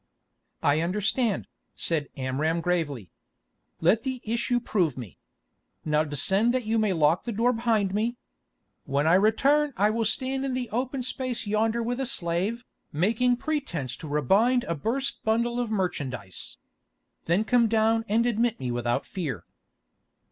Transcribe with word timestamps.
"I 0.63 0.81
understand," 0.81 1.47
said 1.75 2.07
Amram 2.17 2.59
gravely. 2.59 3.11
"Let 3.81 4.01
the 4.01 4.19
issue 4.23 4.59
prove 4.59 4.97
me. 4.97 5.19
Now 5.85 6.03
descend 6.03 6.55
that 6.55 6.63
you 6.65 6.79
may 6.79 6.91
lock 6.91 7.23
the 7.23 7.31
door 7.31 7.53
behind 7.53 7.93
me. 7.93 8.17
When 8.85 9.05
I 9.05 9.13
return 9.13 9.73
I 9.77 9.91
will 9.91 10.05
stand 10.05 10.43
in 10.43 10.55
the 10.55 10.71
open 10.71 11.03
space 11.03 11.45
yonder 11.45 11.83
with 11.83 11.99
a 11.99 12.07
slave, 12.07 12.65
making 12.91 13.37
pretence 13.37 13.95
to 13.97 14.07
re 14.07 14.23
bind 14.23 14.63
a 14.63 14.73
burst 14.73 15.23
bundle 15.23 15.59
of 15.59 15.69
merchandise. 15.69 16.57
Then 17.25 17.43
come 17.43 17.67
down 17.67 18.03
and 18.09 18.25
admit 18.25 18.59
me 18.59 18.71
without 18.71 19.05
fear." 19.05 19.45